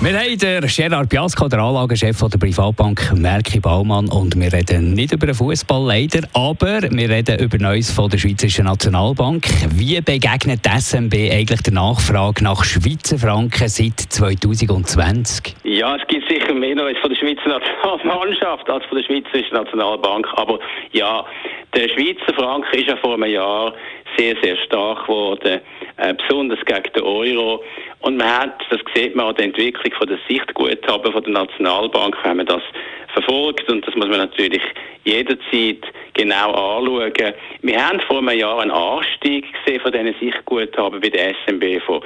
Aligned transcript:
wir 0.00 0.18
haben 0.18 0.38
den 0.38 0.66
Gerard 0.66 1.08
Biasco, 1.08 1.48
der 1.48 1.60
Anlagechef 1.60 2.18
der 2.18 2.38
Privatbank 2.38 3.12
Merki 3.14 3.60
Baumann. 3.60 4.08
Und 4.08 4.38
wir 4.38 4.52
reden 4.52 4.94
nicht 4.94 5.12
über 5.12 5.26
den 5.26 5.34
Fußball 5.34 5.86
leider, 5.86 6.26
aber 6.34 6.82
wir 6.82 7.08
reden 7.08 7.38
über 7.38 7.58
Neues 7.58 7.90
von 7.90 8.10
der 8.10 8.18
Schweizerischen 8.18 8.64
Nationalbank. 8.64 9.46
Wie 9.70 10.00
begegnet 10.00 10.64
die 10.64 10.80
SMB 10.80 11.14
eigentlich 11.32 11.62
der 11.62 11.72
Nachfrage 11.72 12.42
nach 12.42 12.64
Schweizer 12.64 13.18
Franken 13.18 13.68
seit 13.68 13.98
2020? 13.98 15.54
Ja, 15.64 15.96
es 15.96 16.06
gibt 16.08 16.28
sicher 16.28 16.54
mehr 16.54 16.74
Neues 16.74 16.98
von 16.98 17.10
der 17.10 17.16
Schweizer 17.16 17.48
Nationalmannschaft 17.48 18.68
als 18.68 18.84
von 18.86 18.98
der 18.98 19.04
Schweizerischen 19.04 19.54
Nationalbank. 19.54 20.26
Aber 20.36 20.58
ja, 20.92 21.24
der 21.74 21.88
Schweizer 21.88 22.34
Franken 22.34 22.78
ist 22.78 22.88
ja 22.88 22.96
vor 22.96 23.14
einem 23.14 23.30
Jahr 23.30 23.72
sehr, 24.16 24.36
sehr 24.42 24.56
stark 24.58 25.06
geworden, 25.06 25.60
äh, 25.96 26.14
besonders 26.14 26.64
gegen 26.64 26.92
den 26.94 27.02
Euro. 27.02 27.62
Und 28.00 28.16
man 28.16 28.28
hat, 28.28 28.62
das 28.70 28.80
sieht 28.94 29.14
man 29.14 29.26
an 29.26 29.34
der 29.36 29.46
Entwicklung 29.46 29.92
von 29.94 30.08
der 30.08 30.18
Sichtguthaben 30.28 31.12
von 31.12 31.22
der 31.22 31.32
Nationalbank, 31.32 32.16
wenn 32.22 32.38
man 32.38 32.46
das 32.46 32.62
verfolgt. 33.12 33.68
Und 33.70 33.86
das 33.86 33.94
muss 33.94 34.08
man 34.08 34.18
natürlich 34.18 34.62
jederzeit 35.04 35.84
genau 36.14 36.52
anschauen. 36.52 37.34
Wir 37.62 37.86
haben 37.86 38.00
vor 38.00 38.18
einem 38.18 38.38
Jahr 38.38 38.60
einen 38.60 38.70
Anstieg 38.70 39.46
gesehen 39.64 39.80
von 39.80 39.92
diesen 39.92 40.14
Sichtguthaben 40.20 41.00
bei 41.00 41.08
der 41.08 41.34
SMB 41.46 41.82
von 41.84 42.02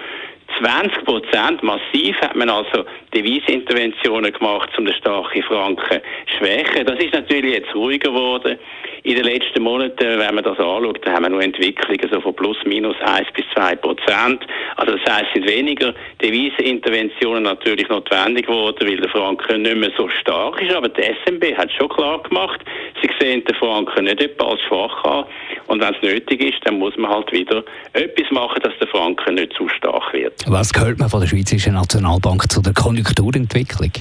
20 0.60 1.04
Prozent 1.04 1.62
massiv 1.62 2.16
hat 2.20 2.34
man 2.34 2.48
also 2.48 2.84
Devisinterventionen 3.14 4.32
gemacht, 4.32 4.70
um 4.78 4.86
den 4.86 4.94
starken 4.94 5.42
Franken 5.42 6.00
zu 6.26 6.36
schwächen. 6.38 6.86
Das 6.86 6.98
ist 6.98 7.12
natürlich 7.12 7.54
jetzt 7.54 7.74
ruhiger 7.74 8.10
geworden. 8.10 8.58
In 9.04 9.14
den 9.14 9.24
letzten 9.24 9.62
Monaten, 9.62 10.18
wenn 10.18 10.34
man 10.34 10.44
das 10.44 10.58
anschaut, 10.58 11.06
haben 11.06 11.22
wir 11.22 11.30
nur 11.30 11.42
Entwicklungen 11.42 12.08
so 12.10 12.20
von 12.20 12.34
plus 12.34 12.56
minus 12.64 12.96
1 13.00 13.28
bis 13.34 13.44
2 13.54 13.76
Prozent. 13.76 14.44
Also 14.76 14.96
das 14.96 15.22
es 15.22 15.32
sind 15.34 15.48
weniger 15.48 15.94
Deviseninterventionen 16.20 17.44
natürlich 17.44 17.88
notwendig 17.88 18.46
geworden, 18.46 18.88
weil 18.88 18.96
der 18.96 19.08
Franken 19.08 19.62
nicht 19.62 19.76
mehr 19.76 19.90
so 19.96 20.08
stark 20.08 20.60
ist. 20.60 20.74
Aber 20.74 20.88
die 20.88 21.02
SMB 21.02 21.56
hat 21.56 21.70
schon 21.72 21.88
klar 21.88 22.22
gemacht, 22.22 22.60
sie 23.00 23.08
sehen 23.20 23.44
den 23.44 23.54
Franken 23.56 24.04
nicht 24.04 24.20
etwa 24.20 24.48
als 24.48 24.60
schwach 24.62 25.04
an. 25.04 25.24
Und 25.66 25.80
wenn 25.80 25.94
es 25.94 26.02
nötig 26.02 26.40
ist, 26.40 26.58
dann 26.64 26.78
muss 26.78 26.96
man 26.96 27.10
halt 27.10 27.30
wieder 27.32 27.62
etwas 27.92 28.30
machen, 28.30 28.60
dass 28.62 28.72
der 28.80 28.88
Franken 28.88 29.34
nicht 29.34 29.52
zu 29.54 29.68
stark 29.68 30.12
wird. 30.12 30.34
Was 30.46 30.72
gehört 30.72 30.98
man 30.98 31.08
von 31.08 31.20
der 31.20 31.28
Schweizerischen 31.28 31.74
Nationalbank 31.74 32.50
zu 32.50 32.60
der 32.60 32.74
Konjunkturentwicklung? 32.74 33.92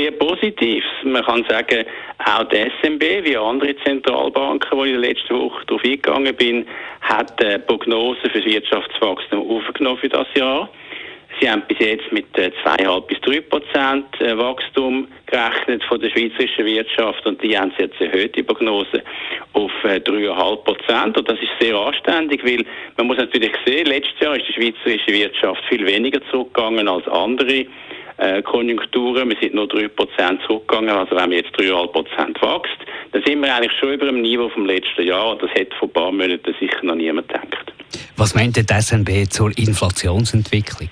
Sehr 0.00 0.12
positiv. 0.12 0.82
Man 1.04 1.22
kann 1.22 1.44
sagen, 1.46 1.84
auch 2.24 2.44
die 2.44 2.70
SMB, 2.80 3.02
wie 3.22 3.36
andere 3.36 3.76
Zentralbanken, 3.84 4.70
wo 4.70 4.84
ich 4.84 4.94
in 4.94 5.02
der 5.02 5.10
letzten 5.10 5.38
Woche 5.38 5.62
darauf 5.66 5.84
eingegangen 5.84 6.34
bin, 6.36 6.66
hat 7.02 7.38
die 7.38 7.58
Prognose 7.58 8.18
für 8.22 8.40
das 8.40 8.46
Wirtschaftswachstum 8.46 9.50
aufgenommen 9.50 9.98
für 9.98 10.08
das 10.08 10.26
Jahr. 10.34 10.70
Sie 11.38 11.50
haben 11.50 11.62
bis 11.68 11.78
jetzt 11.80 12.10
mit 12.12 12.24
2,5 12.34 12.80
äh, 12.80 13.00
bis 13.08 13.20
3 13.20 13.40
Prozent 13.42 14.20
äh, 14.22 14.38
Wachstum 14.38 15.06
gerechnet 15.26 15.84
von 15.84 16.00
der 16.00 16.08
schweizerischen 16.08 16.64
Wirtschaft 16.64 17.26
und 17.26 17.42
die 17.42 17.58
haben 17.58 17.72
jetzt 17.76 18.00
erhöht, 18.00 18.34
die 18.34 18.42
Prognose, 18.42 19.02
auf 19.52 19.70
3,5 19.84 19.98
äh, 19.98 20.56
Prozent. 20.64 21.18
Und 21.18 21.28
das 21.28 21.38
ist 21.40 21.52
sehr 21.60 21.74
anständig, 21.74 22.42
weil 22.42 22.64
man 22.96 23.06
muss 23.06 23.18
natürlich 23.18 23.52
sehen, 23.66 23.84
letztes 23.84 24.18
Jahr 24.18 24.34
ist 24.34 24.48
die 24.48 24.54
schweizerische 24.54 25.12
Wirtschaft 25.12 25.62
viel 25.68 25.86
weniger 25.86 26.20
zurückgegangen 26.30 26.88
als 26.88 27.06
andere 27.06 27.66
Konjunkturen. 28.42 29.28
Wir 29.28 29.36
sind 29.40 29.54
nur 29.54 29.68
3 29.68 29.88
Prozent 29.88 30.40
zurückgegangen. 30.46 30.90
Also 30.90 31.12
wenn 31.12 31.30
man 31.30 31.32
jetzt 31.32 31.54
3,5 31.58 31.86
Prozent 31.88 32.42
wächst, 32.42 32.78
dann 33.12 33.22
sind 33.24 33.42
wir 33.42 33.54
eigentlich 33.54 33.72
schon 33.78 33.92
über 33.92 34.06
dem 34.06 34.20
Niveau 34.22 34.48
vom 34.48 34.66
letzten 34.66 35.06
Jahr. 35.06 35.32
Und 35.32 35.42
das 35.42 35.50
hätte 35.54 35.74
vor 35.76 35.88
ein 35.88 35.92
paar 35.92 36.12
Monaten 36.12 36.54
sicher 36.60 36.78
noch 36.82 36.94
niemand 36.94 37.28
gedacht. 37.28 37.72
Was 38.16 38.34
meint 38.34 38.56
die 38.56 38.62
SNB 38.62 39.30
zur 39.30 39.56
Inflationsentwicklung? 39.56 40.90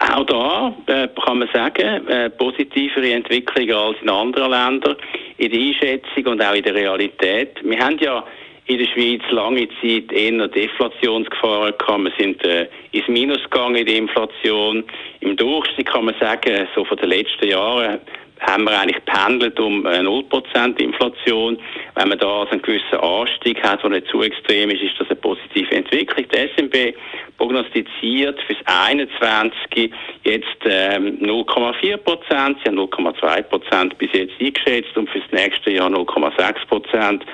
Auch 0.00 0.24
da 0.24 0.74
äh, 0.86 1.08
kann 1.24 1.38
man 1.38 1.48
sagen, 1.52 2.06
äh, 2.08 2.30
positivere 2.30 3.12
Entwicklung 3.12 3.70
als 3.70 3.98
in 4.00 4.08
anderen 4.08 4.50
Ländern 4.50 4.96
in 5.36 5.50
der 5.50 5.60
Einschätzung 5.60 6.32
und 6.32 6.42
auch 6.42 6.54
in 6.54 6.62
der 6.62 6.74
Realität. 6.74 7.58
Wir 7.62 7.78
haben 7.78 7.98
ja 7.98 8.24
in 8.66 8.78
der 8.78 8.86
Schweiz 8.86 9.22
lange 9.30 9.68
Zeit 9.80 10.12
eher 10.12 10.48
Deflationsgefahren 10.48 11.74
gehabt. 11.76 12.04
Wir 12.04 12.12
sind 12.18 12.44
äh, 12.44 12.68
ins 12.92 13.08
Minus 13.08 13.42
gegangen 13.44 13.76
in 13.76 13.86
der 13.86 13.96
Inflation. 13.96 14.84
Im 15.20 15.36
Durchschnitt 15.36 15.88
kann 15.88 16.04
man 16.04 16.14
sagen, 16.20 16.68
so 16.74 16.84
von 16.84 16.96
den 16.96 17.08
letzten 17.08 17.48
Jahren 17.48 18.00
haben 18.40 18.64
wir 18.64 18.78
eigentlich 18.78 19.04
pendelt 19.04 19.58
um 19.60 19.86
0% 19.86 20.80
äh, 20.80 20.82
Inflation. 20.82 21.58
Wenn 21.94 22.08
man 22.08 22.18
da 22.18 22.40
also 22.40 22.52
einen 22.52 22.62
gewissen 22.62 22.98
Anstieg 22.98 23.62
hat, 23.62 23.82
der 23.82 23.90
nicht 23.90 24.06
zu 24.08 24.22
extrem 24.22 24.70
ist, 24.70 24.82
ist 24.82 24.98
das 24.98 25.08
eine 25.08 25.16
positive 25.16 25.70
Entwicklung. 25.74 26.26
Die 26.32 26.48
SMB 26.56 26.96
prognostiziert 27.36 28.40
fürs 28.42 28.58
21 28.64 29.92
jetzt 30.24 30.46
ähm, 30.64 31.18
0,4 31.20 31.96
Prozent, 31.98 32.58
sie 32.62 32.68
haben 32.70 32.78
0,2 32.78 33.42
Prozent 33.42 33.98
bis 33.98 34.10
jetzt 34.12 34.34
eingeschätzt 34.40 34.96
und 34.96 35.08
fürs 35.10 35.24
nächste 35.32 35.70
Jahr 35.70 35.90
0,6 35.90 36.66
Prozent. 36.66 37.24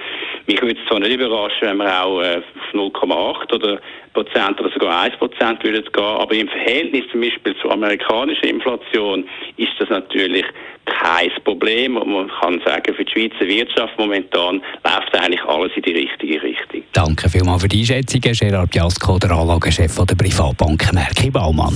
Mich 0.47 0.61
würde 0.63 0.79
es 0.81 0.89
zwar 0.89 1.01
nicht 1.01 1.13
überraschen, 1.13 1.63
wenn 1.63 1.77
wir 1.79 2.05
auch 2.05 2.21
äh, 2.21 2.37
auf 2.37 2.75
0,8 2.75 3.53
oder 3.53 3.81
Prozent 4.13 4.61
oder 4.61 4.71
sogar 4.71 5.03
1 5.03 5.17
Prozent 5.17 5.63
würde 5.63 5.79
es 5.85 5.93
gehen, 5.93 6.05
aber 6.05 6.35
im 6.35 6.49
Verhältnis 6.49 7.05
zum 7.11 7.21
Beispiel 7.21 7.55
zur 7.61 7.73
amerikanischen 7.73 8.47
Inflation 8.47 9.29
ist 9.57 9.73
das 9.79 9.91
natürlich 9.91 10.45
kein 10.87 11.31
Problem. 11.45 11.97
Und 11.97 12.09
man 12.09 12.31
kann 12.41 12.61
sagen, 12.65 12.95
für 12.95 13.05
die 13.05 13.13
Schweizer 13.13 13.47
Wirtschaft 13.47 13.99
momentan 13.99 14.63
läuft 14.85 15.15
eigentlich 15.15 15.43
alles 15.45 15.73
in 15.77 15.83
die 15.83 15.93
richtige 15.93 16.43
Richtung. 16.43 16.83
Danke 16.93 17.29
vielmals 17.29 17.63
für 17.63 17.69
die 17.69 17.81
Einschätzung, 17.81 18.21
Gerard 18.21 18.71
Biasco, 18.71 19.19
der 19.19 19.33
Anlagechef 19.33 19.97
der 20.05 20.15
Privatbank 20.15 20.93
Merki 20.93 21.31
Baumann. 21.31 21.75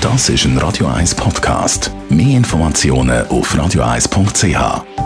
Das 0.01 0.29
ist 0.29 0.45
ein 0.45 0.59
Radio 0.59 0.85
1 0.85 1.15
Podcast. 1.15 1.89
Mehr 2.09 2.37
Informationen 2.37 3.27
auf 3.29 3.57
radioeis.ch. 3.57 5.00